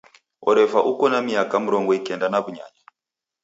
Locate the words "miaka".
1.27-1.55